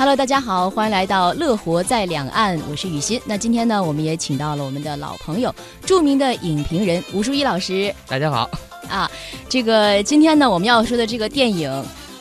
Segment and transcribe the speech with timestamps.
[0.00, 3.20] Hello，大家好，欢迎来到乐活在两岸，我是雨欣。
[3.26, 5.54] 那今天呢，我们也请到了我们的老朋友，
[5.84, 7.94] 著名的影评人吴淑一老师。
[8.08, 8.48] 大家好
[8.88, 9.10] 啊，
[9.46, 11.70] 这个今天呢，我们要说的这个电影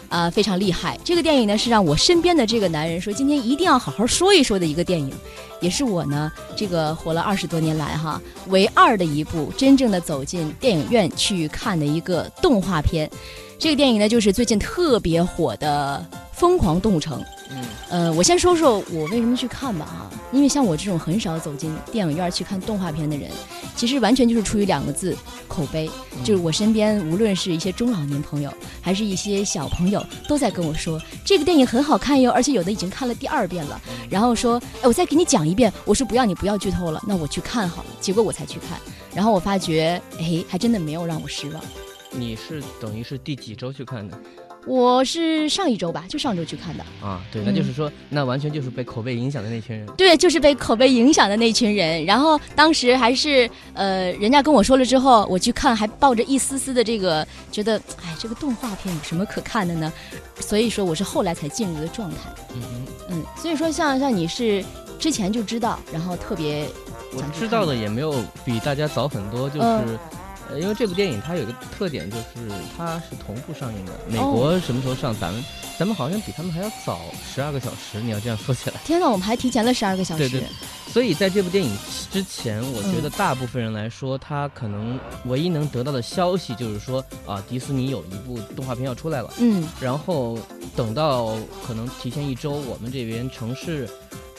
[0.09, 0.99] 啊，非常厉害。
[1.05, 5.13] 这个电影呢，是让我身边的这个男人说，今天一定要好好说一说的一个电影，
[5.61, 13.09] 也是我呢，这个活了二十多年来哈，唯二的一部真正的走进电影院去看的一个动画片。
[13.57, 16.05] 这个电影呢，就是最近特别火的
[16.37, 17.21] 《疯狂动物城》。
[17.51, 23.31] 嗯，呃，我先说说我为什么去看吧啊，因为像我这种很少走进电影院去看动画片的人，
[23.75, 25.17] 其实完全就是出于两个字：
[25.47, 25.89] 口碑。
[26.23, 33.81] 就是我身边无论是一些中老年朋友，还是一些小朋友，都在跟我说这个电影很好看哟，而且有的已经看了第二遍了。
[34.09, 35.73] 然后说，哎，我再给你讲一遍。
[35.85, 37.89] 我说不要，你不要剧透了，那我去看好了。
[37.99, 38.79] 结果我才去看，
[39.11, 41.63] 然后我发觉，哎，还真的没有让我失望。
[42.11, 44.15] 你是等于是第几周去看的？
[44.69, 46.83] 我是上一周吧，就上周去看的。
[47.01, 49.87] 啊，对，那就是说，那完全就是被口碑影响的那群人。
[49.97, 52.05] 对，就是被口碑影响的那群人。
[52.05, 59.91] 然后当时还是呃，人家跟我说了之后，我去看，还抱着一丝丝的这个觉得，哎，这个动画片有什么可看的呢？
[60.39, 62.17] 所以说，我是后来才进入的状态。
[62.53, 62.61] 嗯
[63.09, 64.63] 嗯，所以说，像像你是
[64.99, 66.69] 之前就知道，然后特别，
[67.15, 68.13] 我知道的也没有
[68.45, 69.65] 比大家早很多，就是。
[69.65, 69.83] 呃，
[70.57, 72.23] 因为这部电影它有一个特点，就是
[72.75, 73.91] 它是同步上映的。
[74.07, 75.43] 美国什么时候上，咱们
[75.77, 78.01] 咱们好像比他们还要早十二个小时。
[78.01, 80.29] 你要这样说起来，天哪，我们还提前了十二个小时。
[80.29, 80.47] 对对。
[80.87, 81.71] 所以在这部电影
[82.11, 89.31] 之前，我觉得大部分人来说，他可能唯一能得到的消息就是说啊，迪士尼有一部动画片要出来了。
[89.39, 89.67] 嗯。
[89.79, 90.37] 然后
[90.75, 93.87] 等到可能提前一周，我们这边城市。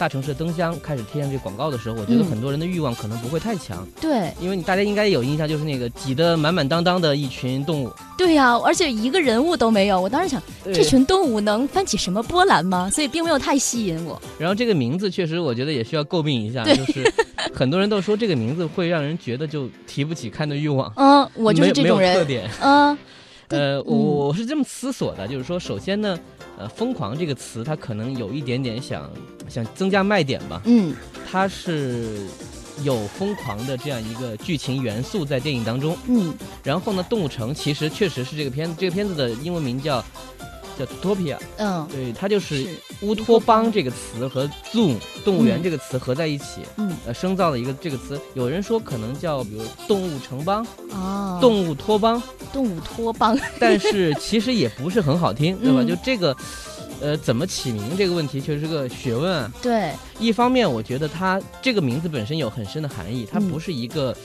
[0.00, 3.86] 大城市灯箱开始贴上这广告的时候，我觉得很多人的欲望可能不会太强。
[4.00, 7.92] 对，因为你大家应该有印象，就是那个挤得满满当当的一群动物。
[8.16, 10.00] 对呀，而且一个人物都没有。
[10.00, 12.88] 我当时想，这群动物能翻起什么波澜吗？
[12.88, 14.18] 所以并没有太吸引我。
[14.38, 17.12] 然后这个名字确实，我觉得也需要诟病一下，就是
[17.52, 20.90] 很多人都说这个名字会让人觉得就提不起看的欲望。
[20.96, 22.14] 嗯，我就是这种人。
[22.14, 22.48] 特点。
[22.62, 22.96] 嗯，
[23.50, 23.96] 呃，我
[24.28, 26.18] 我是这么思索的，就是说，首先呢。
[26.58, 29.10] 呃，疯狂这个词，它可能有一点点想
[29.48, 30.60] 想增加卖点吧。
[30.66, 30.94] 嗯，
[31.26, 32.26] 它是
[32.84, 35.96] 有疯狂的这样一个剧情元素在电影当中。
[36.06, 40.04] 嗯，然后呢，动物城其实确实是这个片子，这个片子的英文名叫。
[40.80, 42.66] 叫 Topia，嗯，对，它就是
[43.02, 48.18] 乌托邦这个词和 Zoo 动物园这个词合在一起，嗯，呃，生造了一个这个词。
[48.34, 55.84] 有人说可能叫比如动物城邦，哦，动物托邦，动物托邦，但是其实也不是很好听，对吧？
[55.84, 56.34] 就这个，
[57.00, 59.52] 呃，怎么起名这个问题确实是个学问啊。
[59.60, 64.16] 对，一方面我觉得它这个名字本身有很深的含义，它不是一个。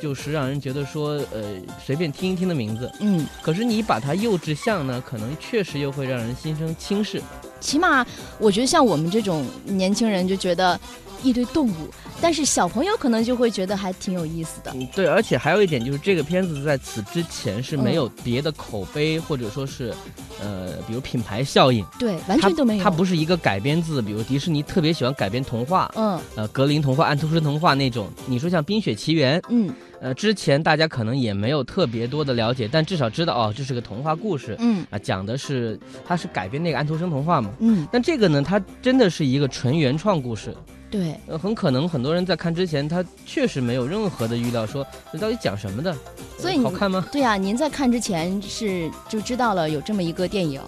[0.00, 1.42] 就是让人觉得说，呃，
[1.84, 7.22] 随便听一听的名字，嗯，可是你把它幼稚像呢，可能确实又会让人心生轻视。
[7.60, 8.06] 起码
[8.38, 10.78] 我觉得像我们这种年轻人就觉得
[11.22, 11.88] 一堆动物。
[12.20, 14.74] 但是小朋友可能就会觉得还挺有意思的。
[14.92, 19.94] 对，而且还有一点就是，这个片子在此之前是没有别的口碑或者说是，
[20.42, 21.84] 呃，比如品牌效应。
[21.96, 22.82] 对，完全都没有。
[22.82, 28.08] 它不是一个改编自，比如迪士尼特别喜欢改编童话，嗯，呃，格林童话、安徒生童话那种。
[28.26, 40.52] 你说像《冰雪奇缘》，嗯，呃，之前大家可能也没有特别多的了解，但至少知道哦，这是个童话故事，嗯，啊，讲的是它是改编那个安徒生童话嘛，嗯，但这个呢，它真的是一个纯原创故事。
[40.90, 45.94] 对，呃，很可能很多人在看之前，他确实没有任何的预料，说这到底讲什么的，
[46.38, 47.06] 所以好看吗？
[47.12, 50.62] 对呀，您在看之前是就知道了有这么一个电影，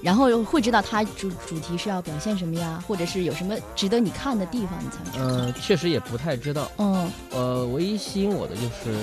[0.00, 6.70] 然后会知道它主主题是要表现什么呀，或者是有什么值得你看的地方，你才嗯，确实也不太知道。
[6.78, 8.96] 嗯，呃，唯一吸引我的就是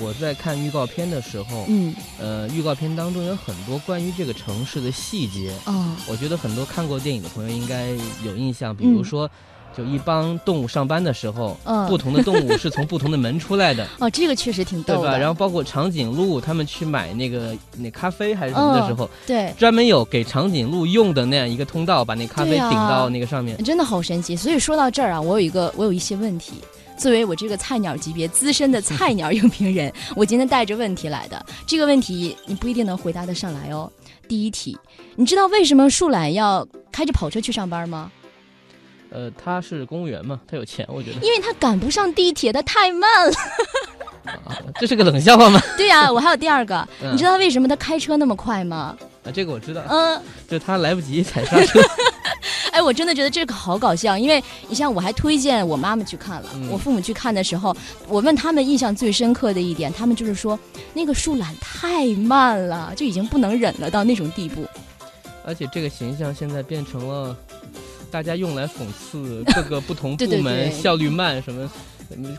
[0.00, 5.54] 我在看预告片的时候，嗯，呃，预告片当中有很多关于这个城市的细节。
[5.66, 7.90] 嗯，我觉得很多看过电影的朋友应该
[8.24, 9.30] 有印象，比如说。
[9.78, 13.86] 就一帮动物上班的时候，嗯，不同的动物是从不同的门出来的。
[14.00, 15.16] 哦，这个确实挺逗，对吧？
[15.16, 24.34] 然后包括长颈鹿，他们去买那个那咖啡还是什么的时候，对，专门有给长颈鹿用的那样一个通道，把那咖啡顶到那个上面，真的好神奇。
[24.34, 26.54] 所以说到这儿啊，我有一个我有一些问题，
[26.96, 31.46] 作为我这个菜鸟级别资深的菜鸟影评人， 我今天带着问题来的。
[31.66, 33.90] 这个问题你不一定能回答得上来哦。
[34.26, 34.76] 第一题，
[35.14, 38.10] 你知道为什么树懒要开着跑车去上班吗？
[39.10, 41.16] 呃，他是公务员嘛，他有钱，我觉得。
[41.24, 43.32] 因为他赶不上地铁，他太慢了。
[44.78, 45.58] 这是个冷笑话吗？
[45.76, 48.96] 对呀，我还有第二个，你知道为什么他开车那么快吗？
[49.24, 49.82] 啊，这个我知道。
[49.88, 51.80] 嗯，就他来不及踩刹车。
[52.70, 57.74] 哎，我真的觉得这个好搞笑，因为你像我还推荐我妈妈去看了，我父母去看的时候，
[58.06, 60.58] 我问他们印象最深刻的一点，他们就是说
[60.92, 64.66] 那个树懒太慢了，就已经不能忍了到那种地步。
[65.46, 67.34] 而且这个形象现在变成了。
[68.10, 71.70] 大家用来讽刺各个不同部门 效率慢什么。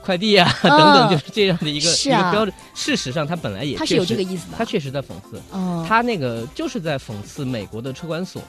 [0.02, 2.52] 快递啊，等等，就是这样的一个一个标准。
[2.74, 5.40] 事实上，他本来也他是有这个意思的，他确实在讽刺。
[5.88, 8.42] 他那个就是在讽刺美国的车管所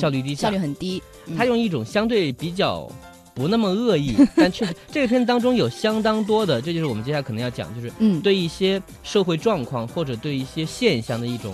[0.00, 1.02] 效率低下，效率很低。
[1.36, 2.90] 他用一种相对比较
[3.34, 7.92] 不那么恶意， 但确实这个片子当中有相当多的，这就是我们接下来可能要讲，就是
[8.22, 11.52] 对一些社会状况或者对一些现象的一种。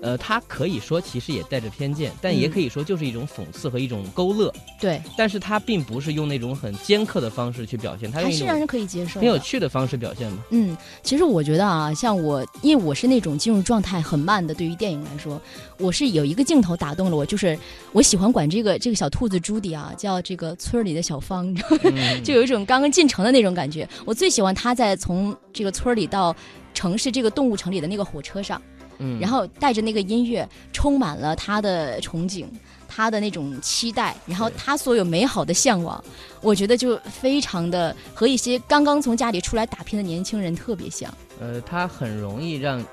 [0.00, 4.52] 呃，他可以说其实也带着偏见，但也可以说就是一种讽刺和一种勾勒。
[4.80, 10.38] 对，但是他并不是用那种很尖刻的方式去表现，他还是让人可以接受、很有趣的方式表现嘛。
[10.50, 15.40] 嗯，其实我觉得啊，像我，因为我是那种进入状态很慢的，对于电影来说，
[15.78, 17.58] 我是有一个镜头打动了我，就是
[17.92, 21.52] 我喜欢管这个这个小兔子朱迪啊，叫这个村里的小芳，
[22.22, 23.88] 就有一种刚刚进城的那种感觉。
[24.04, 26.34] 我最喜欢他在从这个村里到
[26.72, 28.62] 城市这个动物城里的那个火车上。
[29.20, 32.46] 然后带着那个音乐，充满了他的憧憬，
[32.88, 36.02] 他的那种期待，然后他所有美好的向往，
[36.40, 41.12] 我觉得就非常的和一些刚刚从家里出来打拼的年轻人特别像。
[41.40, 42.84] 呃，他很容易让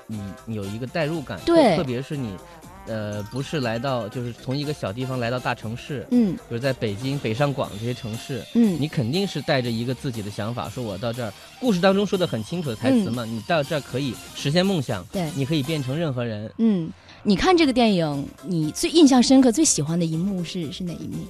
[0.46, 2.36] 你有一个代入感，对，特别是你。
[2.86, 16.88] 呃，不是来到，就是从一个小地方来到大城市，嗯，比如在北京、北上广这些城市，嗯，你肯定是带着一个自己的想法，说我到这儿，故事当中说的很清楚的台词嘛，你到这儿可以实现梦想，对，你可以变成任何人，嗯，
[17.22, 21.24] 你看这个电影，你最印象深刻、最喜欢的一幕是是哪一幕？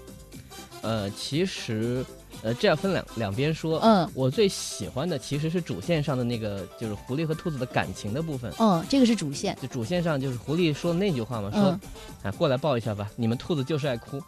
[0.83, 2.05] 呃，其实。
[2.43, 3.81] 呃，这要分两两边说。
[3.81, 8.53] 嗯，我最喜欢的其实是主线上的那个，就是狐狸和兔子的感情的部分。
[8.59, 9.57] 嗯，这个是主线。
[9.61, 11.61] 就主线上就是狐狸说的那句话嘛，说，
[12.23, 14.23] 啊，过来抱一下吧，你们兔子就是爱哭。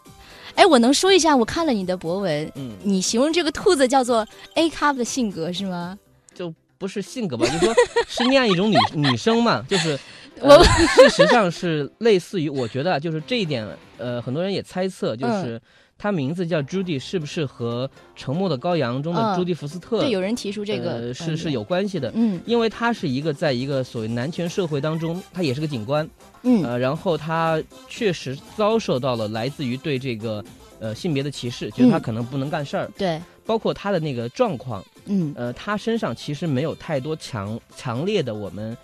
[0.55, 5.97] 哎，我能说一下，我看了你的博文，嗯，你形容这个兔子叫做 A cup 的性格是吗？
[6.33, 7.73] 就不是性格吧，就说
[8.07, 9.97] 是那样一种女女生嘛， 就是
[10.41, 13.65] 我事实上是类似于，我觉得就是这一点，
[13.97, 15.61] 呃，很多人也猜测就是。
[15.99, 17.85] 他名字叫朱迪，是不是和
[18.15, 19.99] 《沉默的羔羊》中的朱迪福斯特？
[19.99, 22.09] 对，有人提出这个是是有关系的。
[22.15, 26.09] 嗯，因为他是一个在一个所谓男权社会当中，他也是个警官。
[26.43, 30.41] 嗯，呃，然后他确实遭受到了来自于对这个
[30.79, 32.89] 呃性别的歧视，觉得他可能不能干事儿。
[32.97, 34.81] 对，包括他的那个状况。
[35.05, 38.77] 嗯，呃，他身上其实没有太多强强烈的我们。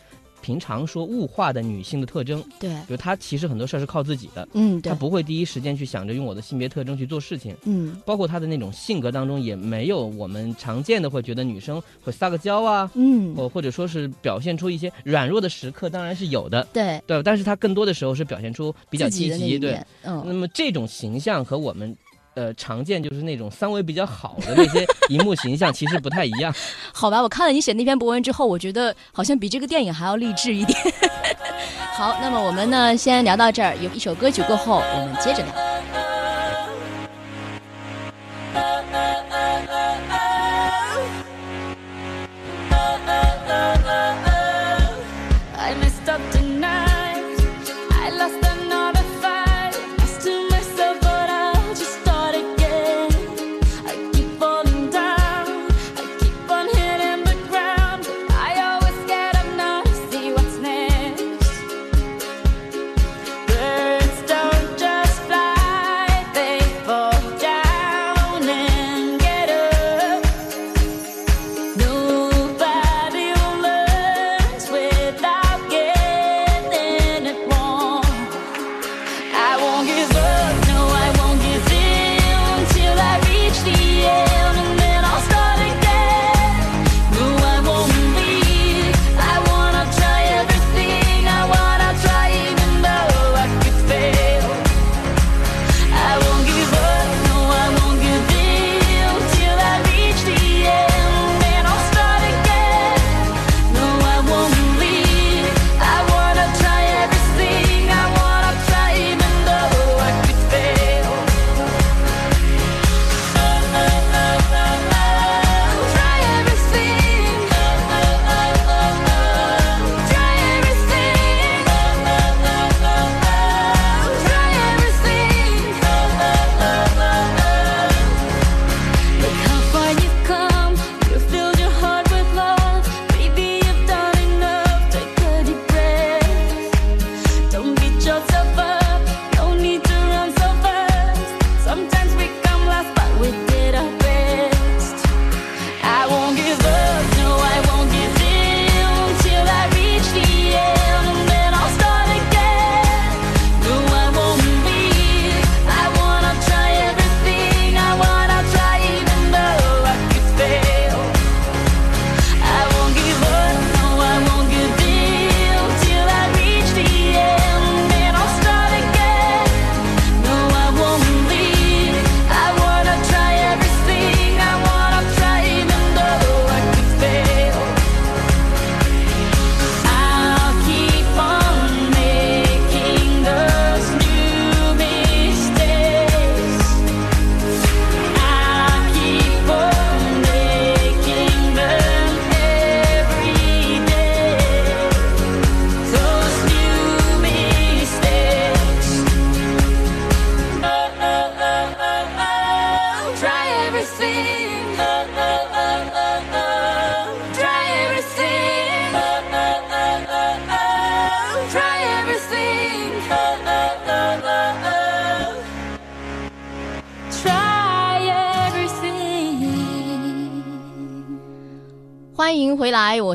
[0.45, 21.97] 平常说物化的女性的特征，对，比如她其实很多事儿是靠自己的，嗯，她不会第一时间去想着用我的性别特征去做事情，嗯，包括她的那种性格当中也没有我们常见的会觉得女生会撒个娇啊，嗯，或或者说是表现出一些软弱的时刻，当然是有的，对，对，但是她更多的时候是表现出比较积极，对，嗯，那么这种形象和我们。
[22.35, 26.53] 呃，常见就是那种三维比较好的那些荧幕形象，其实不太一样。
[26.93, 30.77] 好吧，我看了你写那篇博文之后，我觉得好像比这个电影还要励志一点。
[31.95, 35.64] 好，那么我们呢，先聊到这儿，有一首歌曲过后，我们接着聊。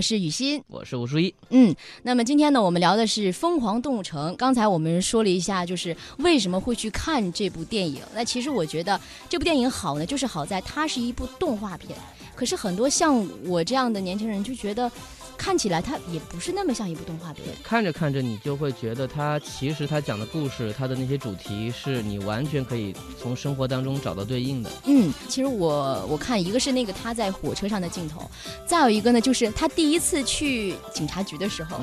[0.00, 1.34] 我是雨欣，我是吴淑一。
[1.50, 4.32] 嗯，那么今天呢，我们聊的是《疯狂动物城》。
[4.36, 8.00] 刚才我们说了一下，就是为什么会去看这部电影。
[8.14, 11.94] 那其实我觉得这部电影好呢，就是好在它是一部动画片。
[12.34, 14.90] 可是很多像我这样的年轻人就觉得。
[15.40, 24.70] 看起来它也不是那么像一部动画片，看着看着你就会觉得它其实它讲的故事，它的那些主题是你完全可以从生活当中找到对应的。
[24.84, 28.30] 嗯，其实我我看一个是那个他在火车上的镜头，
[28.66, 31.80] 再有一个呢就是他第一次去警察局的时候，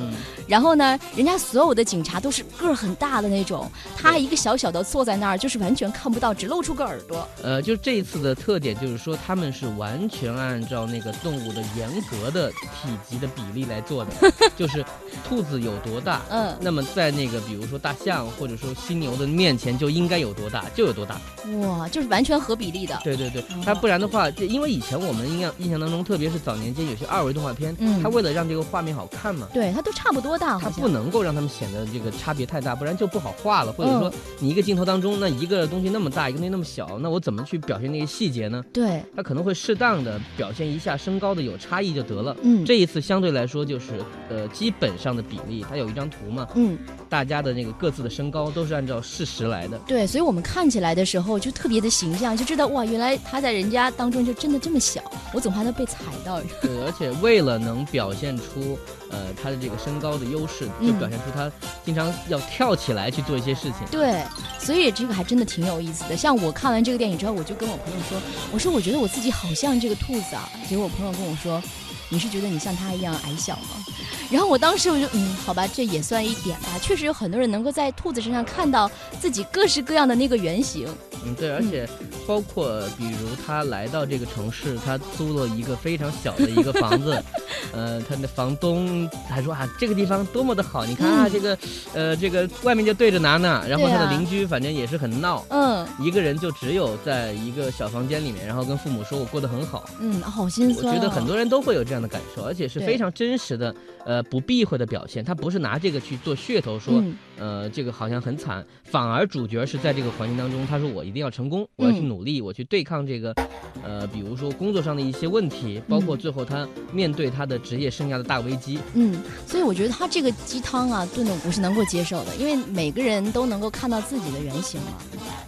[0.47, 7.27] 然后呢人家所有的警察都是个儿很大的那种，他一个小小的坐在那儿就是完全看不到，只露出个耳朵。
[7.41, 13.46] 呃，就这一次的特点就是说他们是完全按照那个动物的严格的体积的比。
[13.53, 14.11] 比例来做的，
[14.57, 14.83] 就是
[15.27, 21.19] 兔子有多大，嗯，那么在那个比如说大象或者说犀牛的面前就应该有多大，就有多大。
[21.61, 22.99] 哇，就是完全合比例的。
[23.03, 33.71] 对对对，它不然的话，因为以前我们印象印象当中，特别是早年间有些二维动画片，嗯，它为了让这个画面好看嘛，对，它都差不多大，它不能够让他们显得这个差别太大，不然就不好画了。
[33.71, 38.63] 或者说你一个镜头当中，那一个东西那么大，一个东西那么小，那我怎么去表现那些细节呢？
[38.73, 42.35] 对，它可能会适当的表现一下身高的有差异就得了。
[42.41, 44.03] 嗯，这一次相对来说就是。
[44.29, 46.45] 呃，基本上的比例，它有一张图嘛？
[46.55, 46.77] 嗯，
[47.09, 49.77] 大家的那个各自的身高都是按照事实来的。
[49.87, 55.01] 对，所以我们看起来的时候就特别的形象，就知道哇，原来他在人家当中就真的这么小，
[55.33, 56.41] 我总怕他被踩到。
[56.61, 58.77] 对，而且为了能表现出
[59.09, 61.49] 呃他的这个身高的优势，就表现出他
[61.85, 63.87] 经常要跳起来去做一些事情。
[63.89, 64.21] 对，
[64.59, 66.17] 所以这个还真的挺有意思的。
[66.17, 68.19] 像我看完这个电影之后，我就跟我朋友说，
[68.51, 70.49] 我说我觉得我自己好像这个兔子啊。
[70.67, 71.63] 结果我朋友跟我说。
[72.09, 73.85] 你是觉得你像他一样矮小吗？
[74.29, 76.69] 然后我当时我就嗯，好吧，这也算一点吧。
[76.81, 80.87] 确实有很多人能够在兔子身上看到自己各式各样的那个原型。
[81.27, 81.87] 嗯，对，而且
[82.27, 87.21] 包括比如他来到这个城市，他租了一个非常小的一个房子，
[87.73, 91.57] 呃，他的房东还说啊，这个地方多么的好，你看啊，这个
[91.93, 100.85] 呃，这个外面就对着拿呢，然后他的邻居反正也是很闹，嗯，一个人就只有在一个小房间里面，然后跟父母说我过得很好，嗯，好心酸。
[100.87, 103.73] 我觉得很多人都会有这样的感受，而且是非常真实的，
[104.07, 107.03] 呃，不避讳的表现，他不是拿这个去做噱头说，
[107.37, 111.03] 呃，这个好像很惨，反而主角是在这个环境当中，他说我。
[111.07, 113.33] 一定要成功，我要去努力，我去对抗这个，
[113.81, 118.77] 呃，比如说工作上的一些问题，包括最后他面对他的职业生涯的大危机。
[118.93, 124.87] 嗯，所以我觉得他这个鸡汤啊炖的我是能够接受的，因为每个人都能够看到自己的原型嘛。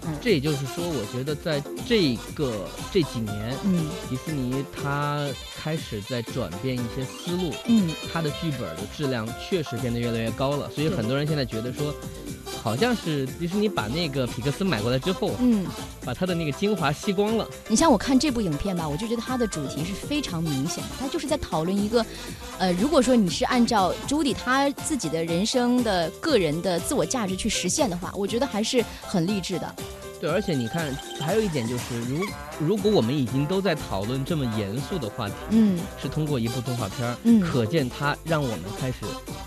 [0.05, 11.93] 嗯，这也就是说，我觉得在这个这几年，嗯，迪士尼他开始在转变一些思路，嗯，他的剧本的质量确实变得越来越高了，所以很多人现在觉得说。
[12.61, 15.65] 好像是迪士尼把那个皮克斯买过来之后，嗯，
[16.03, 17.47] 把它的那个精华吸光了。
[17.69, 22.05] 你像我看这部影片吧，我就觉得它的主题是非常明显的，它就是在讨论一个，
[22.57, 29.75] 呃，如果说你是按照朱迪他自己的人生的个人的自我价值去实现的话，我觉得还是很励志的。
[30.19, 32.25] 对，而且你看，还有一点就是，如
[32.59, 38.97] 如果我们已经都在讨论这么严肃的话题，嗯，是通过一部动画片儿，嗯，可见它让我们开始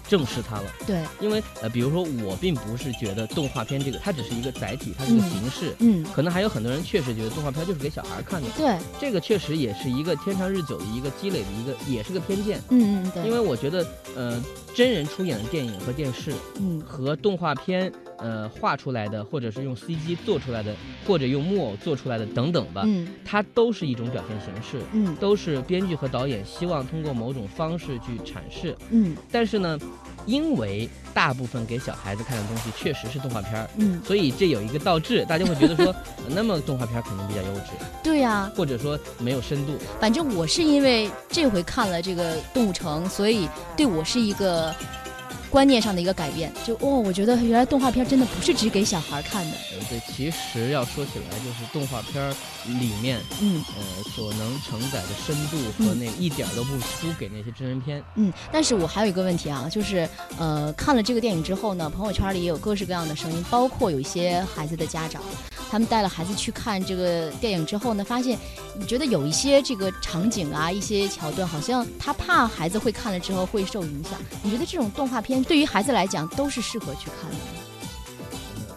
[0.09, 0.65] 正视它了。
[0.87, 8.49] 对，因为呃，比如说我并不是觉得动画片这个它只是一个载体，它是个形式，嗯，可能还有很多人确实觉得动画片就是给小孩看的。
[8.57, 12.59] 对，这个确实也是一个天长日久的一个积累的一个，也是个偏见。
[12.71, 13.25] 嗯嗯，对。
[13.27, 13.87] 因为我觉得，
[14.17, 14.43] 呃，
[14.75, 17.93] 真人出演的电影和电视，嗯，和动画片。
[18.19, 20.75] 呃，画出来的，或者是用 CG 做出来的，
[21.07, 29.79] 或者用木偶做出来的，等等吧，嗯，它都是一种表现形式，嗯，都是编剧和导演希望通过某种方式去阐释，嗯，但是呢，
[30.27, 35.95] 因为大部分给小孩子看的东西确实是动画片儿，嗯，所以这有一个倒置，大家会觉得说，
[36.29, 37.71] 那么动画片肯定比较幼稚，
[38.05, 39.73] 对呀，或者说没有深度。
[40.01, 44.75] 反正我是因为这回看了这个动物城，所以对我是一个。
[45.53, 49.57] 观念上的一个改变，就哦，我觉得原来动画片真的不是只给小孩看的。
[49.91, 52.35] 对，其实要说起来，就是动画片
[52.81, 58.03] 里面，嗯，呃，所能承载的深度和那一点都不输给那些真人片。
[58.15, 65.21] 嗯，但是我还有一个问题啊，就是呃，看了这个电影之后呢，朋友圈里也有各式各样的声音，包括有一些孩子的家长。
[65.71, 68.39] 他们带了孩子去看这个电影之后呢，发现
[68.79, 74.13] 你觉得有一些这个场景啊，一些桥段，好像他怕孩子会看了之后会受影响。
[74.43, 77.37] 你觉得这种动画片对于孩子来讲都是适合去看的？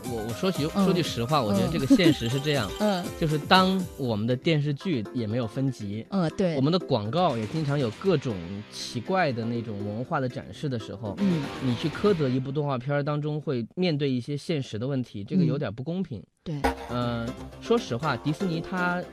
[0.08, 8.36] 我我说句说句实话，我觉得这个现实是这样， 嗯，就是当我们的电视剧也没有分级，嗯，对，我们的广告也经常有各种
[8.72, 16.24] 奇怪的那种文化的展示的时候，嗯，你去苛责一部动画片当中会面对一些现实的问题，这个有点不公平。
[16.44, 17.28] 对，嗯，
[17.60, 19.04] 说实话，迪士尼它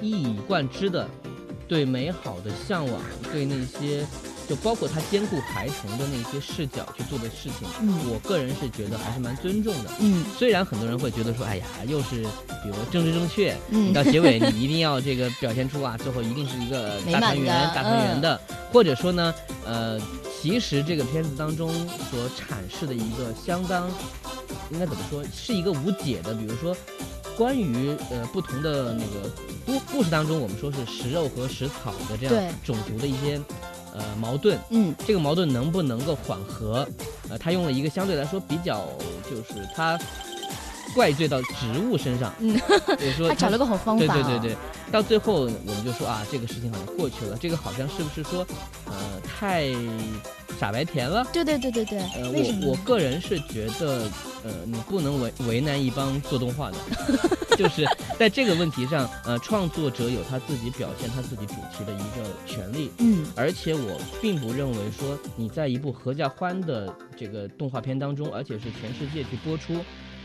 [0.00, 1.08] 一以贯之的
[1.66, 3.00] 对美好的向往，
[3.32, 4.06] 对那些。
[4.52, 12.22] 就包括他兼顾孩童的那些视角去做的事情，嗯，我个人是觉得还是蛮尊重的，嗯，虽然很多人会觉得说，哎呀，又是
[12.62, 18.38] 比如政治正确，嗯，到结尾你一定要这个表现出啊，最后一定是一个大团圆、大团圆的，
[18.70, 19.98] 或者说呢，呃，
[20.38, 21.72] 其实这个片子当中
[22.10, 23.90] 所阐释的一个相当，
[24.70, 26.76] 应该怎么说，是一个无解的，比如说
[27.38, 29.30] 关于呃不同的那个
[29.64, 33.40] 故故事当中，我们说是食肉和食草的这样种族的一些。
[33.94, 36.86] 呃，矛盾，嗯，这个矛盾能不能够缓和？
[37.28, 38.86] 呃，他用了一个相对来说比较，
[39.28, 39.98] 就是他
[40.94, 42.54] 怪罪到植物身上，嗯，
[42.98, 44.56] 比如说 他找了个好方法，对对对对，
[44.90, 48.46] 到最后我们就说啊，这个事情好像过去了，这个好像是不是说，
[48.86, 49.66] 呃，太
[50.62, 51.26] 傻白甜了？
[51.32, 54.08] 对对对对对，呃，我我个人是觉得，
[54.44, 56.76] 呃，你不能为为难一帮做动画的。
[57.58, 57.84] 就是
[58.16, 69.74] 在这个问题上，呃，创作者有他自己表现他自己主题的一个权利，嗯，而且我并不认为说你在一部合家欢的这个动画片当中，而且是全世界去播出，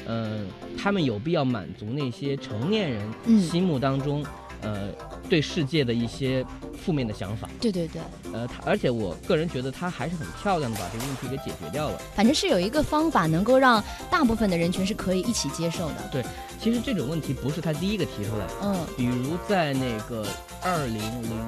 [0.06, 0.45] 嗯，
[0.78, 4.23] 他们有必要满足那些成年人心目当中。
[4.62, 4.89] 呃，
[5.30, 6.46] 对世界的一些
[6.84, 8.02] 负面的想法，对对对，
[8.34, 12.02] 呃，他而且我个人觉得他还是很漂亮的把这个问题给解决掉了。
[12.15, 15.96] 反正是有一个方法能够让大部分的人群是可以一起接受的。
[16.12, 16.24] 对，
[16.62, 18.54] 其实这种问题不是他第一个提出来的。
[18.63, 20.26] 嗯，比如在那个
[20.62, 21.48] 二零零，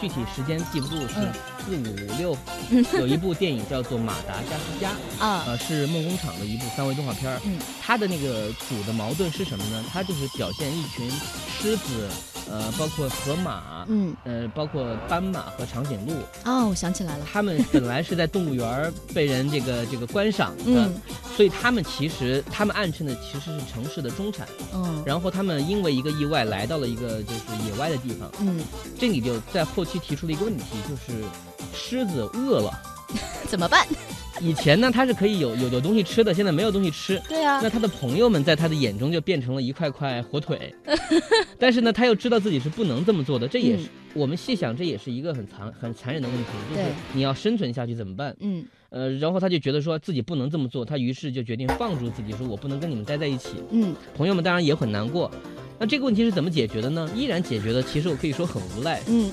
[0.00, 1.14] 具体时间记不住是
[1.64, 2.36] 四五六，
[2.98, 4.90] 有一部电影叫做《马达加斯加》
[5.22, 7.40] 啊，呃，是梦工厂的一部三维动画片儿。
[7.44, 9.84] 嗯，它的那个主的矛盾是什么呢？
[9.92, 11.10] 它就是表现一群
[11.60, 12.08] 狮子。
[12.50, 16.14] 呃，包括河马，嗯，呃，包括斑马和长颈鹿。
[16.44, 20.90] 哦，我想起来了，他们本来是在动物园 被人这个这个观赏的，
[21.36, 24.46] 所以他们其实他们暗称的其实是城市的中产。
[24.74, 28.30] 嗯，然后他们因为一个意外来到了一个就是野外的地方。
[28.40, 28.62] 嗯，
[28.98, 31.22] 这里就在后期提出了一个问题，就是
[31.74, 32.72] 狮子饿了
[33.48, 33.86] 怎么办？
[34.42, 37.20] 以前呢，他是可以有有有东西吃的，现在没有东西吃。
[37.28, 37.60] 对啊。
[37.62, 40.74] 那他的朋友们在他的眼中就变成了一块块火腿，
[41.58, 43.46] 但是呢，他又知道自己是不能这么做的。
[43.46, 48.36] 这也是我们细想，这也是一个很残很残忍的问题，就是你要生存下去怎么办？
[48.40, 48.64] 嗯。
[48.90, 53.54] 呃，然后他就觉得说自己不能这么做，他于是就决定放逐自己，说我不能跟你们待在一起。
[53.70, 53.94] 嗯。
[54.14, 55.30] 朋友们当然也很难过。
[55.82, 57.10] 那这个问题是怎么解决的呢？
[57.12, 59.28] 依然解决的，其实我可以说很无赖，嗯，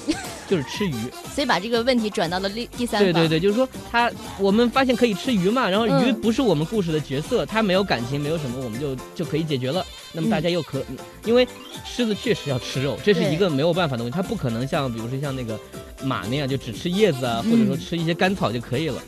[0.48, 0.94] 就是吃鱼。
[1.32, 9.86] 所以把这个问题转到了第第三对对对，就是说他，我们发现可以吃鱼嘛，然后鱼不是我们故事的角色，它没有感情，没有什么，我们就就可以解决了。
[10.12, 10.84] 那么大家又可，
[11.24, 11.48] 因为
[11.86, 15.56] 狮子确实要吃肉，这是一个没有办法的问题，它不可能像比如说像那个
[16.04, 19.00] 马那样就只吃叶子啊，或者说吃一些干草就可以了。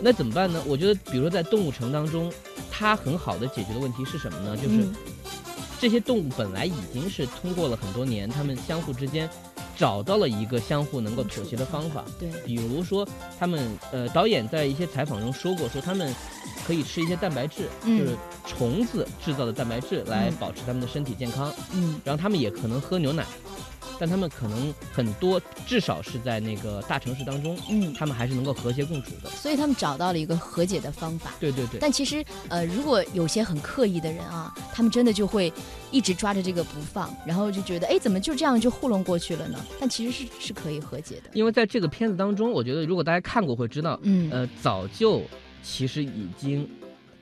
[0.00, 0.60] 那怎么办呢？
[0.66, 2.28] 我觉得，比如说在动物城当中，
[2.72, 4.56] 它很好的解决的问题是什么呢？
[4.56, 4.84] 就是。
[5.82, 9.28] 这些动物本来已经是通过了很多年，它们相互之间
[9.76, 12.04] 找到了一个相互能够妥协的方法。
[12.20, 13.04] 对，比如说，
[13.36, 16.14] 他们呃，导演在一些采访中说过，说他们
[16.64, 18.16] 可以吃一些蛋白质，就是
[18.46, 21.52] 虫子制造的蛋白质来保持他们的身体健康。
[21.72, 23.26] 嗯，然后他们也可能喝牛奶。
[24.02, 29.30] 但他们可能很多，至少是在那个大城市当中，嗯，他们还是能够和谐共处的。
[29.30, 31.30] 所以他们找到了一个和解的方法。
[31.38, 31.78] 对对对。
[31.78, 35.52] 但其实，呃，如果有些很刻意的人啊，他们真的就会
[35.92, 39.64] 一直抓着这个不放，然后就觉得，哎，怎么就这样就糊弄过去了呢？
[39.78, 41.30] 但其实是是可以和解的。
[41.32, 45.22] 因为在这个片子当中，我觉得如果大家看过会知道，嗯，呃，早就
[45.62, 46.68] 其实已经，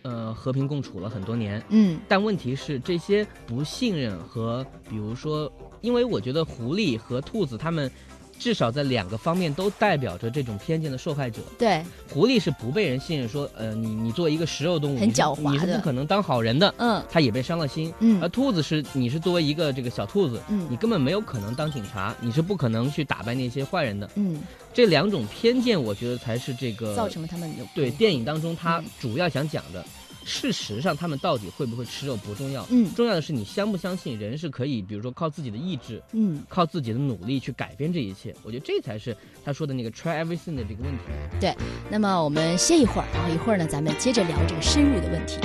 [0.01, 1.63] 呃，和平共处了很多年。
[1.69, 2.01] 嗯。
[2.09, 5.53] 但问题是，这些不信任和比如说。
[5.81, 7.91] 因为我觉得狐狸和兔子，它们
[8.39, 11.43] 至少在两个方面都代表着这种偏见的受害者。
[11.59, 16.75] 对，狐狸是不被人信任，说，呃，你你作为一个食肉动物，很狡猾你是不可能当好人的。
[16.79, 17.93] 嗯，它也被伤了心。
[17.99, 24.09] 嗯，而兔子是，你是作为一个这个小兔子，嗯，你根本没有可能当警察，你是不可能去打败那些坏人的。
[24.15, 24.41] 嗯，
[24.73, 29.85] 这两种偏见，我觉得才是这个造成了他们对电影当中他主要想讲的。
[30.25, 38.35] 事实上，他们到底会不会吃肉不重要，嗯，重要的是你相不相信人是可以，比如说靠自己的意志，嗯，靠自己的努力去改变这一切。
[38.43, 41.05] 我觉得这才是他说的那个 try everything 的这个问题。
[41.41, 41.55] 对，
[41.91, 45.39] 那么我们歇一会儿，然后一会儿呢，咱们接着聊这个深入的问题。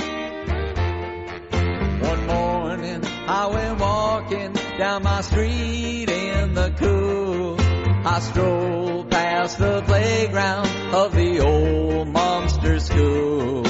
[2.02, 7.56] One morning I went walking down my street in the cool.
[8.04, 10.68] I strolled past the playground.
[10.92, 13.64] of the old monster school.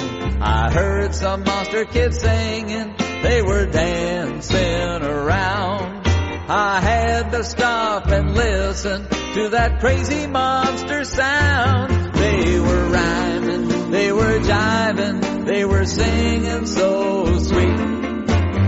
[1.16, 6.06] Some monster kids singing, they were dancing around.
[6.06, 12.12] I had to stop and listen to that crazy monster sound.
[12.16, 17.80] They were rhyming, they were jiving, they were singing so sweet.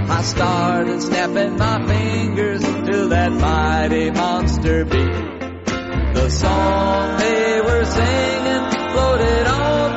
[0.09, 6.15] I started snapping my fingers to that mighty monster beat.
[6.15, 9.88] The song they were singing floated on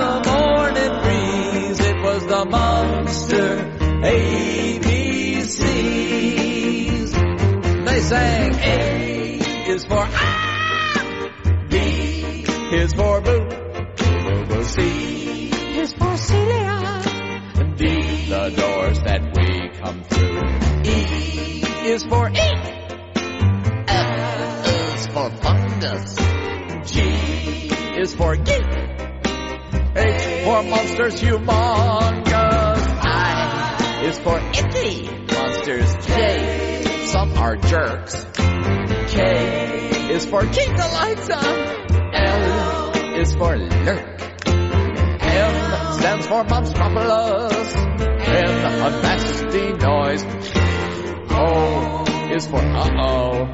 [8.12, 9.40] sang A
[9.72, 11.78] is for ah, B
[12.76, 17.02] is for boo, C is for Celia,
[17.78, 17.86] D
[18.28, 20.42] the doors that we come through.
[20.92, 22.50] E is for E.
[23.88, 26.16] F is for fungus.
[26.92, 27.00] G
[27.98, 28.72] is for geek.
[29.96, 32.84] H for monsters humongous.
[33.06, 35.96] I is for itty monsters.
[36.08, 36.71] J,
[37.12, 38.26] some are jerks.
[38.36, 42.14] K is for keep the lights on.
[42.16, 44.22] L is for lurk.
[44.48, 47.76] M stands for Monstropolis.
[48.00, 48.50] N
[48.86, 50.24] a nasty noise.
[51.32, 53.52] O is for uh-oh.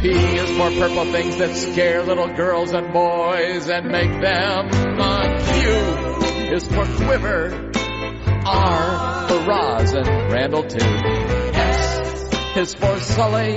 [0.00, 5.28] P is for purple things that scare little girls and boys and make them uh,
[5.52, 7.70] Q is for quiver.
[8.46, 11.17] R for Roz and Randall too.
[12.58, 13.56] Is for Sully.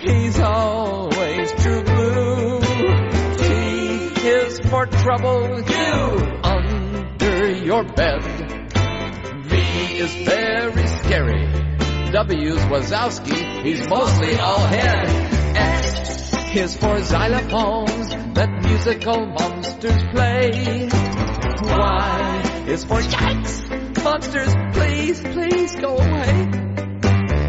[0.00, 2.60] He's always true blue.
[3.36, 5.60] T is for trouble.
[5.60, 8.22] You under your bed.
[9.44, 9.56] V
[9.98, 11.44] is very scary.
[12.10, 13.64] W's Wazowski.
[13.64, 15.08] He's mostly all head.
[15.54, 20.88] X is for xylophones that musical monsters play.
[21.64, 26.61] Y is for yikes, monsters, please, please go away.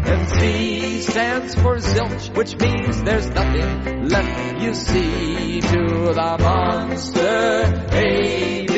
[0.06, 7.62] And Z stands for zilch, which means there's nothing left you see to the monster
[7.88, 8.74] ABCs.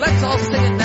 [0.00, 0.83] Let's all sing it now.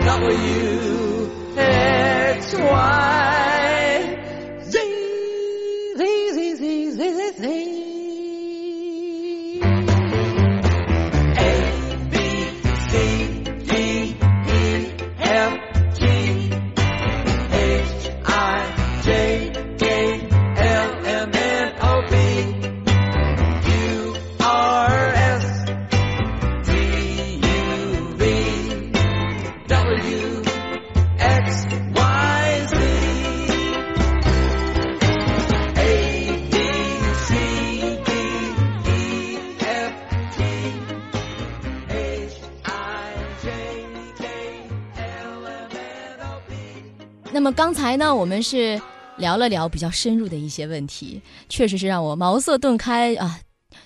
[0.00, 1.36] WXY.
[47.56, 48.78] 刚才呢，我们是
[49.16, 53.40] 聊了聊比较深入的一些问题，确实是让我茅塞顿开啊。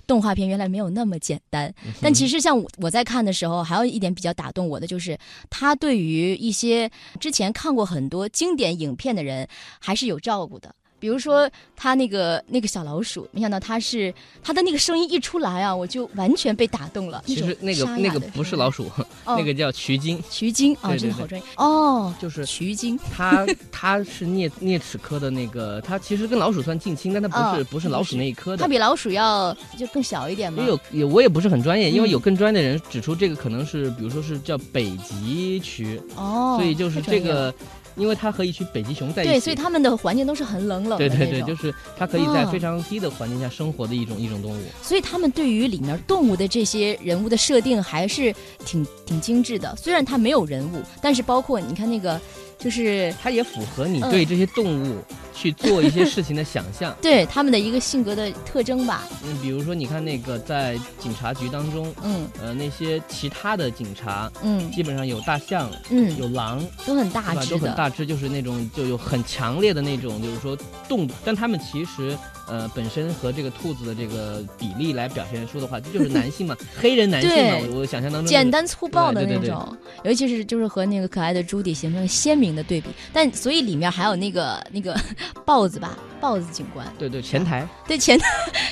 [0.09, 5.17] 动画片原来没有那么简单，但其实像我我在看的时候，还有一点比较打动我的，就是
[5.49, 9.47] 他对于一些之前看过很多经典影片的人，
[9.79, 10.75] 还是有照顾的。
[11.01, 17.23] 比如说他那个那个小老鼠，没想到他是他的那个声音一出来啊，我就完全被打动了。
[17.27, 18.89] 其实那个那个不是老鼠，
[19.25, 20.23] 那个叫渠精。
[20.31, 22.99] 渠精啊，真的好专业哦，就是渠精。
[23.11, 28.59] 它它是啮 啮齿科的那个，他其实跟老鼠算近亲，但他不是不是老鼠那一科的。
[28.59, 30.63] 它比老鼠要就更小一点吗？
[30.67, 37.55] 有有，我也不是很专业，因为有更专业的人指出这个可能是，比如说是叫北极区哦，所以就是这个。
[37.97, 44.63] 因为它和一群北极熊在一起，对，所以它们的环境都是很冷冷的对对对，就是它可以在非常低的环境下生活的一种一种动物。
[44.83, 49.75] 所以他们对于里面动物的这些人物的设定还是挺挺精致的。
[49.77, 52.21] 虽然它没有人物，但是包括你看那个，
[52.61, 55.03] 就是它也符合你对这些动物
[55.35, 56.95] 去做一些事情的想象。
[57.03, 59.09] 对他们的一个性格的特征吧。
[59.25, 72.17] 嗯，比如说你看那个在警察局当中，嗯，呃，那些其他的警察，嗯，基本上有大象，嗯，有狼，都很大只都很大只，就是那种就有很强烈的那种，就是说动，但他们其实
[72.51, 82.89] 呃，本身和这个兔子的这个比例来表现出的话，这就是男性嘛， 黑人男性嘛，我想象当中简单粗暴的那种，尤其是就是和那个可爱的朱迪形成鲜明的对比。
[83.13, 84.99] 但所以里面还有那个那个
[85.45, 88.27] 豹子吧，豹子警官，对对，前台，对前台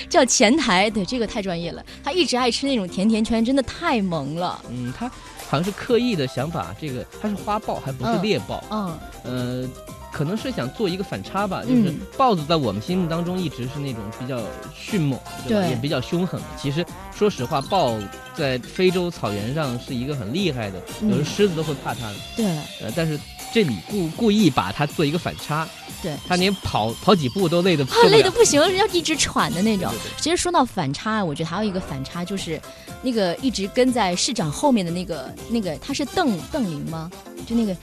[0.08, 1.84] 叫前台，对这个太专业了。
[2.02, 4.60] 他一直爱吃那种甜甜圈，真的太萌了。
[4.68, 5.08] 嗯，他
[5.48, 9.68] 好像是刻意的想把这个，他是花豹还不是猎豹，嗯，呃。
[10.10, 14.40] 可能是想做一个反差吧，就是豹子在我们心目当中一直是那种比较
[14.74, 16.40] 迅猛，对，也比较凶狠。
[16.60, 17.94] 其实说实话，豹
[18.34, 22.14] 在非洲草原上是一个很厉害的，有时狮子都会怕它的。
[22.36, 22.46] 对，
[22.80, 23.18] 呃，但是
[23.52, 25.68] 这里故故意把它做一个反差，
[26.02, 29.92] 对，它连跑跑几步都累得累得不行，要一直喘的那种。
[30.18, 32.60] 其实说到反差，我觉得还有一个反差就是
[33.02, 37.10] 那个一直跟在市长后面的那个那个，他是邓邓林吗？
[37.46, 37.76] 就那个。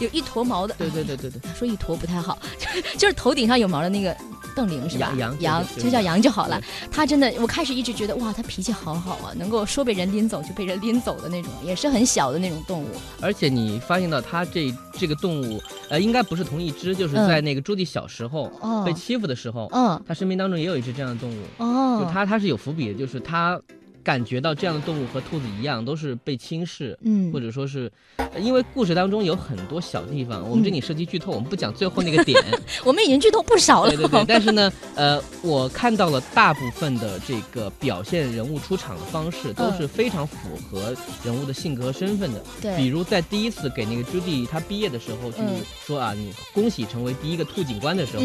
[0.00, 2.38] 有一坨毛的，对对对对对，说一坨不太好，
[2.98, 4.16] 就是头顶上有毛的那个
[4.54, 5.12] 邓玲是吧？
[5.18, 6.60] 羊羊就叫羊就好了。
[6.90, 12.88] 他真的，我开始一直觉得哇，他脾气好好啊，能够说被人拎走就被人拎走的那种，也是很小的那种动物。
[13.20, 18.50] 而且你发现到他这这个动物，呃，应该不是同一只，就是在那个朱棣小时候
[18.84, 21.42] 被欺负的时候，嗯，他生命当中也有一只这样的动物。
[21.58, 23.60] 哦，就他他是有伏笔的，就是他。
[24.04, 27.90] 感觉到这样的动物和兔子一样，都是被轻视，嗯，或者说是，
[28.38, 32.38] 因为故事当中有很多小地方，我们这里涉及剧透，我们不讲最后那个点。
[32.84, 33.88] 我们已经剧透不少了。
[33.88, 40.36] 对对对，但是呢，呃，我看到了大部分的这个表现人物出场的方式都是非常符
[40.68, 42.44] 合人物的性格和身份的。
[42.60, 45.38] 对，比如在第一次给那个朱棣他毕业的时候，去
[45.86, 48.22] 说啊，你恭喜成为第一个兔警官的时候，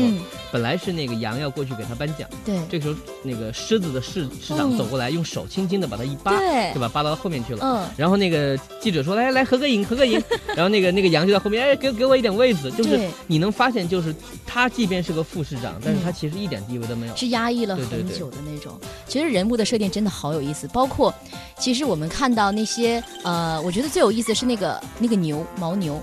[0.51, 5.68] 本来是那个羊要过去给他颁奖，对，这个时候那个狮子的市市长走过来，用手轻。
[5.69, 6.89] 轻的把它一扒，对就把？
[6.89, 7.59] 扒到后面去了。
[7.63, 7.87] 嗯。
[7.95, 10.19] 然后那个记者说：“来来，合个影， 合个影。”
[10.55, 12.71] 然后那个那个羊就在后面，哎，给给我一点位子。
[12.71, 14.13] 就是你能发现，就是
[14.45, 18.73] 他即便是个副市长，但是他其实一点地位都没有，是压抑了很久的那种。
[19.07, 21.13] 其实人物的设定真的好有意思，包括
[21.59, 26.01] 其实我们看到那些呃，我觉得最有意思是那个那个牛牦牛。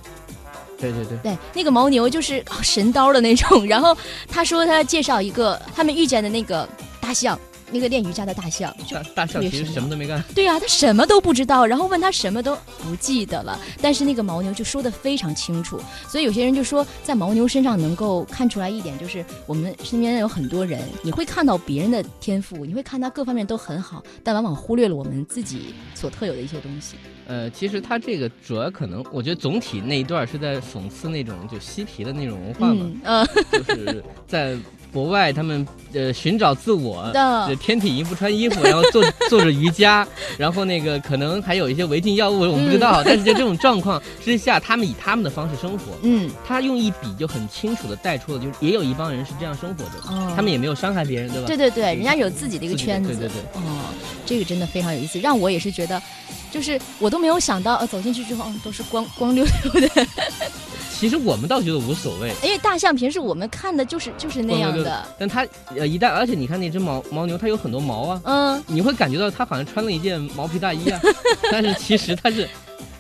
[0.79, 1.19] 对对对。
[1.23, 3.67] 对，那个牦牛就是神刀的那种。
[3.67, 3.97] 然后
[4.29, 6.69] 他说他介绍一个他们遇见的那个
[7.01, 7.39] 大象。
[7.71, 10.23] 那个练瑜伽的大象，大大象其实什么都没干。
[10.35, 13.59] 对啊，他什么都不知道，然后问他什么都不记得了。
[13.83, 26.97] 但是那个牦牛就说的非常清楚，所以有些人就说，在牦牛身上能够看出来一点，就是我们身边有很多人，你会看到别人的天赋，你会看他各方面都很好，但往往忽略了我们自己所特有的一些东西。
[27.27, 34.57] 呃，其实他这个主要可能，我觉得总体那一段是在讽刺那种就嬉皮的那种文化嘛，嗯，就是在。
[34.97, 37.13] 国外他们呃寻找自我，
[37.61, 43.03] 天体营不穿衣服，然后做 做着瑜伽，然后那个可能还有一些违禁药物，我们不知道。
[43.05, 45.93] 但是在这种状况之下，他们以他们的方式生活。
[46.01, 51.47] 嗯，他用一笔就很清楚的带出了，就是也有一帮人是这样生活的，他们也没有伤害别人，对吧？
[51.47, 53.11] 对对对，人家有自己的一个圈子。
[53.11, 53.61] 对对对。
[53.61, 53.93] 哦，
[54.25, 56.01] 这个真的非常有意思，让我也是觉得，
[56.51, 60.07] 就是我都没有想到，呃，走进去之后，都是光光溜溜的。
[60.99, 65.07] 其实我们倒觉得无所谓，因为大象平时我们看的就是就是那样的。
[65.19, 70.99] 但它呃一旦，而且你看那只牦牦牛，它有很多毛啊，嗯，你会感觉到它好像穿了一件毛皮大衣啊，
[71.53, 72.49] 但是其实它是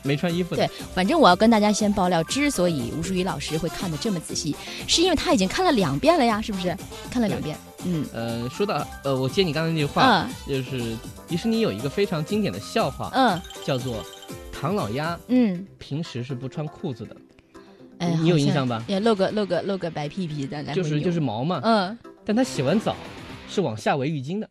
[0.02, 0.66] 没穿衣服的。
[0.66, 4.54] 对，反正我要跟大家先爆料，之所以吴淑宇老师会看的这么仔细，
[4.86, 6.76] 是因为他已经看了两遍了呀，是不是？
[7.10, 7.56] 看了两遍。
[7.84, 8.04] 嗯。
[8.12, 10.94] 呃，说到呃，我接你刚才那句话，就是
[11.26, 14.04] 迪士尼有一个非常经典的笑话，嗯，叫做
[14.52, 17.16] 唐老鸭，嗯，平时是不穿裤子的。
[17.98, 18.82] 哎，你有印象吧？
[18.86, 21.60] 也露个露个露个白屁屁的，就是就是毛嘛。
[21.62, 22.94] 嗯，但他洗完澡
[23.48, 24.48] 是往下围浴巾的。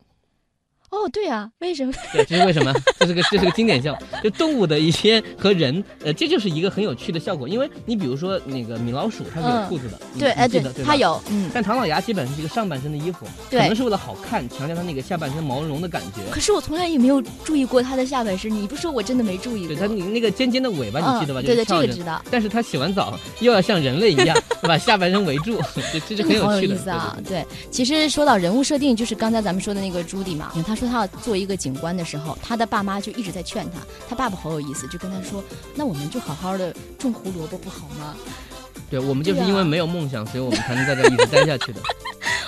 [0.95, 1.91] 哦，对啊，为什么？
[2.13, 2.73] 对，这是为什么？
[2.97, 7.49] 这是个这是个经典笑，就动物的一些和人，呃，这就是一个很有趣的效果。
[7.49, 11.51] 因为你比如说那个米老鼠，它是有裤子的，对，哎，对，它有，嗯。
[11.53, 16.21] 但唐老鸭基本是一个上半身的衣服，可能是为了好看，强调它那个下半身毛茸茸的感觉。
[16.31, 19.67] 可是我从来也没有注意过它的下半身，你不说我真的没注意。
[19.67, 21.41] 对，它那个尖尖的尾巴，你记得吧？
[21.41, 22.23] 对对，这个知道。
[22.31, 25.59] 但是它洗完澡又要像人类一样 把下半身围住，
[25.91, 26.75] 这这就很有趣的。
[26.75, 27.17] 意思啊！
[27.27, 31.55] 对，其实说到人物设定，就是刚才咱们说的那个朱迪嘛，他说他要做一个。
[31.55, 33.79] 警官的时候，他的爸妈就一直在劝他。
[34.07, 35.43] 他爸爸好有意思，就跟他说
[35.73, 38.13] ：“那我们就好好的种胡萝卜不好吗？”
[38.91, 41.79] 对，我们就是因为没有梦想， 所以我们才能在这一直待下去的。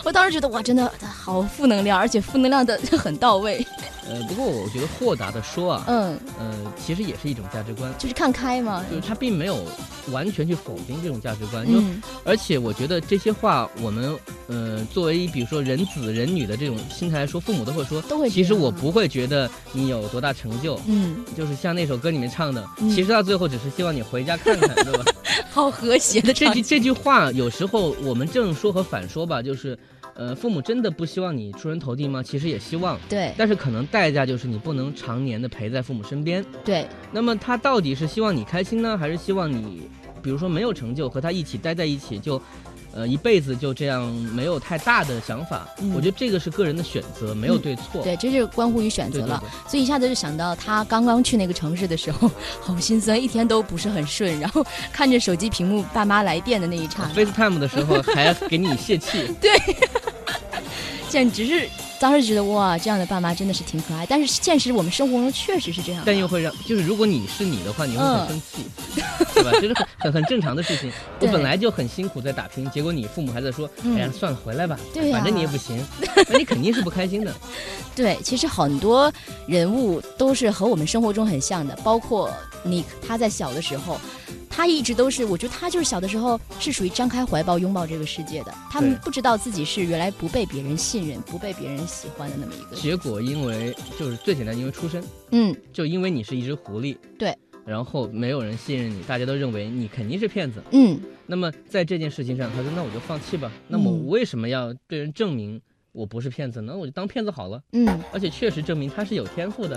[0.04, 3.65] 我当时觉得哇，真的好负能量，而且负能量的很到位。
[4.09, 9.65] 呃，不过我觉得豁达的说啊，嗯，呃，其实也是一种价值观，就是看开嘛，就是他并没有
[10.11, 11.81] 完全去否定这种价值观，就
[12.23, 14.17] 而且我觉得这些话，我们
[14.47, 18.29] 呃作为比如说人子人女的这种心态来说，父母都会说，都会。
[18.29, 25.03] 其实我不会觉得你有多大成就，嗯，就是像那首歌里面唱的，其实到最后只是希望你回家看看，对吧？
[25.51, 29.77] 好和谐的这句这句话，有时候我们正说和反说吧，就是。
[30.17, 32.23] 呃，父母真的不希望你出人头地吗？
[32.23, 33.32] 其实也希望，对。
[33.38, 36.43] 但是可能代价就是你不能常年的陪在父母身边。
[36.65, 36.88] 对。
[37.12, 39.84] 那么他到底是希望你开心呢，还是希望你，
[40.21, 42.41] 比如说没有成就，和他一起待在一起就？
[42.97, 48.01] 呃，一辈子就这样没有太大的想法，我觉得这个是个人的选择，没有对错。
[48.01, 49.39] 对，这就关乎于选择了。
[49.69, 52.27] 所以一下子就想到他刚刚去那个城市的时候，
[52.60, 54.27] 好心酸，一天都不是很顺。
[54.41, 59.31] 然后看着手机屏幕爸妈来电的那一刹， FaceTime 的时候还给你泄气。
[59.39, 59.51] 对，
[61.07, 61.69] 简直是。
[61.99, 66.03] 当时觉得哇，这样的爸妈真的是挺可爱，但是现实我们生活中确实是这样。
[66.05, 68.65] 但又会让，就是如果你是你的话，你会很生气，
[69.33, 69.51] 对吧？
[69.60, 70.91] 这是很很很正常的事情。
[71.19, 74.77] 我本来就很辛苦在打拼，结果你父母还在说，哎呀，算了，回来吧，
[75.12, 75.83] 反正你也不行，
[76.29, 77.33] 那你肯定是不开心的。
[77.95, 79.12] 对，其实很多
[79.47, 82.31] 人物都是和我们生活中很像的，包括
[82.63, 83.99] 你，他在小的时候。
[84.57, 88.51] 他一直都是，我觉得他就是小的时候是属于张开怀抱拥抱这个世界的。
[88.71, 92.75] 他们不知道自己是原来不被别人信任、不被别人喜欢的那么一个。
[92.75, 100.99] 结果因为就是最简单，因为出身，嗯，就因为你是一只狐狸，对，然后没有人信任你，大家都认为你肯定是骗子，嗯。
[101.27, 103.51] 那么在这件事情上，他说：“那我就放弃吧。
[103.67, 105.61] 那么我为什么要对人证明？”
[105.97, 107.60] 我不是骗子，那我就当骗子好了。
[107.71, 109.75] 嗯，而且确实证明他是有天赋的，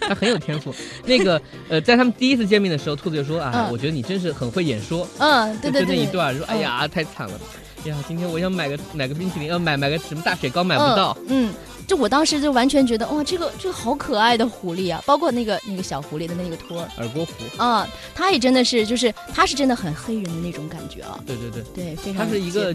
[0.00, 0.72] 他很有天赋。
[1.04, 5.04] 那个呃，在他们第一次见面的时候，兔子就说啊，我觉得你真是很会演说。
[5.18, 5.86] 嗯，对对对。
[5.86, 7.40] 就那一段说，哎呀，太惨了，
[7.84, 11.18] 呀，今天我想买个买个冰淇淋，要买买个什么大雪糕买不到。
[11.28, 11.52] 嗯。
[11.90, 21.18] 就我当时就完全觉得哇，这个这个好可爱的狐狸啊，包括那个那个小狐狸的那个托儿耳郭狐啊，它也真的是就是它是真的很黑人的那种感觉啊。
[21.26, 22.72] 对对对对，非常它是一个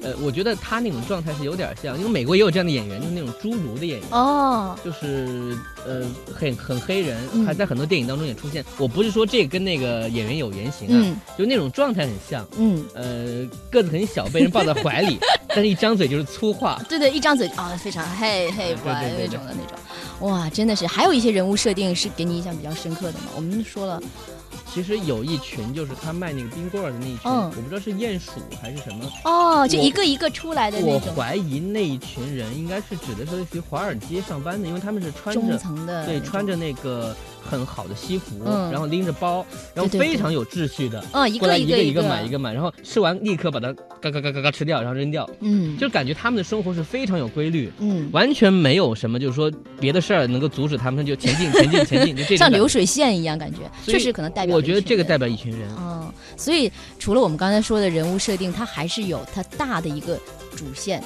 [0.00, 5.54] 呃，我觉得他那种状态是有点像，因为美国也有这样的演员，就是那种侏儒的演员哦，就是
[5.86, 6.02] 呃
[6.34, 8.64] 很很黑人，还在很多电影当中也出现。
[8.78, 12.48] 我不是说这跟那个演员有原型啊，就那种状态很像。
[12.56, 15.18] 嗯呃，个子很小，被人抱在怀里，
[15.54, 16.80] 但是一张嘴就是粗话。
[16.88, 18.50] 对对，一张嘴啊，非常嘿。
[18.50, 23.26] 黑白那种的那种，哇，真的是，还有一些人物设定是给你印象比较深刻的嘛？
[23.36, 24.02] 我们说了。
[24.72, 31.00] 其实有一群，就是他卖那个冰棍儿的那一群，我不知道是鼹鼠还是什么哦，就一个一个出来的那种。
[31.06, 35.58] 我怀疑那一群人应该是指的是类似于华尔街上班的，因为他们是穿着
[36.04, 37.14] 对穿着那个
[37.48, 54.56] 很好的西服，然后拎着包，然后非常有秩序的，嗯，一个一个一个买一个买，然后吃完立刻把它嘎嘎嘎嘎嘎吃掉，然后扔掉，嗯，就感觉他们的生活是非常有规律，嗯，完全没有什么就是说别的事儿能够阻止他们就前进 前进前进，就这 像流水线一样感觉，确实可能代表。
[54.56, 55.68] 我觉得这个代表一群人。
[55.78, 60.18] 嗯，所以除了我们刚才说的人物设定，它还是有它大的一个
[60.56, 61.02] 主线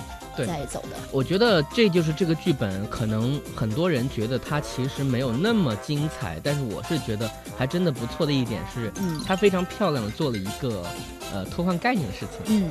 [0.46, 0.96] 在走的。
[1.10, 10.84] 我觉得这就是这个剧本，可能很多人觉得它其实没有那么精彩，但是我是觉得还真的不错的一点是，嗯，它非常漂亮的做了一个
[11.32, 12.38] 呃偷换概念的事情。
[12.46, 12.70] 嗯，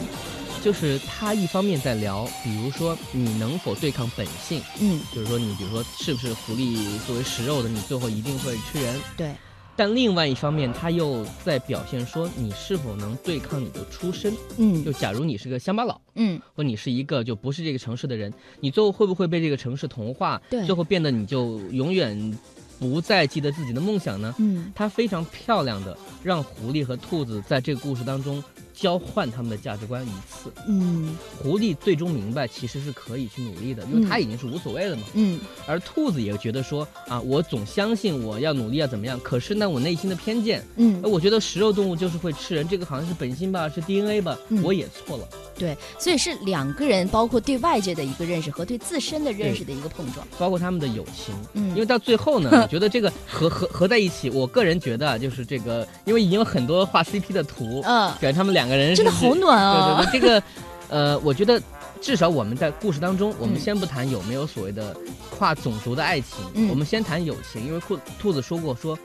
[0.63, 4.61] 就是它一方面在聊，比如说你能否对抗本性？
[4.79, 8.99] 嗯，就是说你比如说是不是狐狸作为食肉的，你最后一定会吃人？
[9.15, 9.31] 对。
[9.77, 14.35] 但另外一方面，他又在表现说你是否能对抗你的出身。
[14.57, 20.41] 嗯，就假如你是个乡巴佬，嗯，或你是一个就不是这个城市的人，你最后会不会被这个城市同化？
[20.49, 22.37] 对，最后变得你就永远
[22.79, 24.33] 不再记得自己的梦想呢？
[24.39, 28.43] 嗯，他非常漂亮的让狐狸和兔子在这个故事当中。
[28.79, 58.66] 交换他们的价值观一次，嗯，狐狸最终明白其实是可以去努力的，因为他已经是无所谓了嘛，嗯，而兔子也觉得说啊，我总相信我要努力要怎么样，可是呢，我内心的偏见，嗯，我觉得食肉动物就是会吃人，这个好像是本性吧，是 DNA 吧，我也错了，对，所以是两个人，包括对外界的一个认识和对自身的认识的一个碰撞，包括他们的友情，嗯，因为到最后呢， 我觉得这个合合合在一起，我个人觉得就是这个，因为已经有很多画 CP 的图，嗯，感觉他们两。
[58.67, 60.03] 两个人真的好暖啊！
[60.11, 60.43] 对对对，这个，
[60.89, 61.61] 呃，我觉得
[62.01, 64.95] 至少我们在故事当中，我们先不谈有没有所谓的
[65.29, 67.65] 跨种族的爱情，我们先谈友情。
[67.65, 68.97] 因为兔兔子说过，说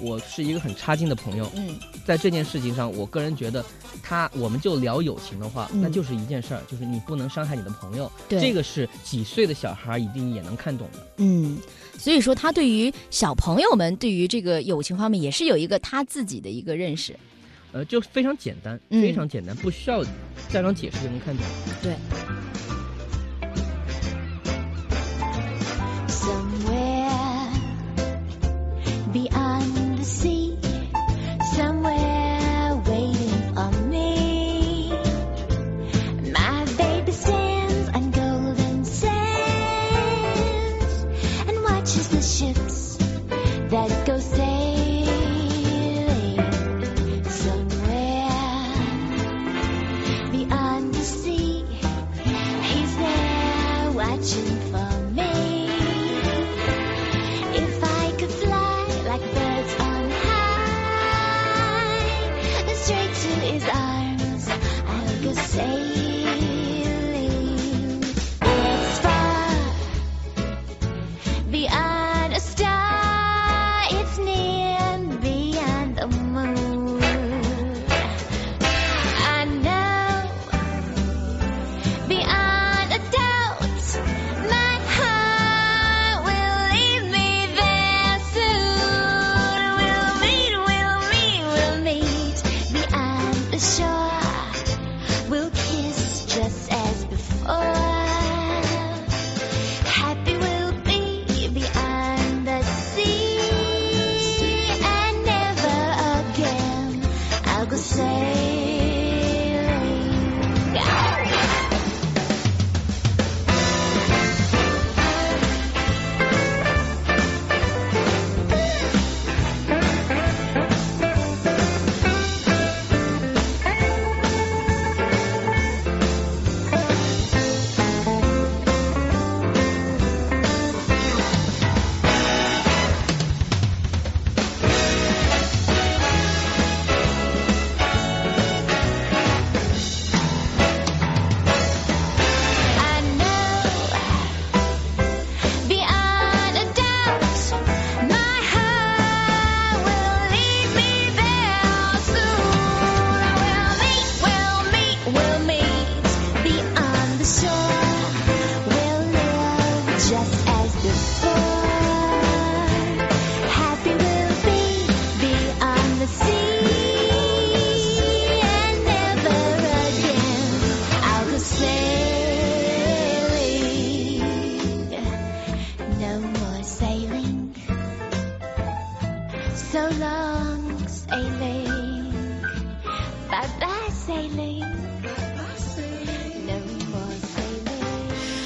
[0.00, 1.50] 我是一个很差劲的朋友。
[1.54, 1.76] 嗯，
[2.06, 3.62] 在这件事情上，我个人觉得，
[4.02, 8.10] 他我们就聊友情的话，那就是一件事儿，就是你不能伤害你的朋友。
[8.26, 11.06] 对，这个是几岁的小孩一定也能看懂的。
[11.18, 11.58] 嗯，
[11.98, 17.14] 所以说他对于小朋友们对于这个友情方面，也是有一个他自己的一个认识。
[17.74, 20.04] 呃，就非常简单，非常简单，不需要
[20.48, 21.44] 家长解释就能看懂。
[21.82, 21.96] 对。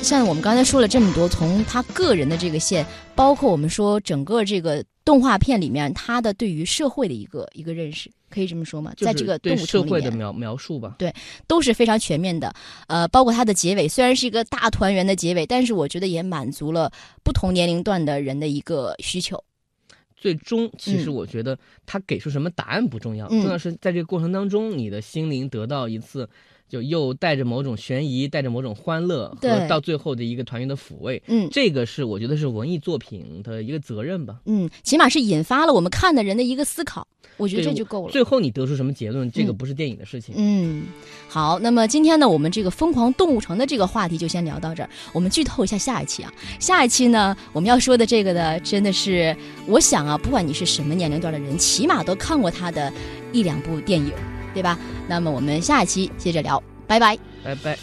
[0.09, 8.90] 像我们刚才说了这么多，从他个人的这个线，包括我们说整个这个动画片里面他的对于社会的一个一个认识，可以这么说吗？
[8.96, 10.96] 就是在这个对社会的描描述吧。
[10.98, 11.12] 对
[11.46, 12.50] 都是非常全面的。
[12.86, 16.90] 呃，包括它的结尾，虽然是一个大团圆的结尾，但是我觉得也满足了
[17.22, 19.44] 不同年龄段的人的一个需求。
[20.16, 26.26] 最终，其实嗯我觉得他给出什么答案不重要，嗯重要是在这个过程当中，你的心灵得到一次。
[26.69, 34.37] 就又带着某种悬疑，带着某种欢乐，和到最后的一个团圆的抚慰，嗯这个是我觉得是文艺作品的一个责任吧。
[34.45, 37.07] 嗯，起码是引发了我们看的人的一个思考，
[37.37, 38.12] 我觉得这就够了。
[38.12, 40.35] 最后你得出什么结论，这个嗯不是电影的事情。
[40.37, 40.85] 嗯，
[41.29, 44.91] 好，那么今天呢，我们这个疯狂动物城的这个话题就先聊到这儿。
[45.12, 49.35] 我们剧透一下下一期啊，下一期呢，我们要说的这个呢，真的是，
[49.66, 52.93] 我想啊，不管你是什么年龄段的人，起码都看过他的
[53.33, 54.12] 一两部电影，
[54.59, 54.76] 对吧？
[55.06, 57.16] 那么我们下一期接着聊，拜拜。
[57.44, 57.78] 拜拜。